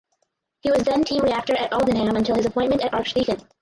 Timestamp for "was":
0.71-0.81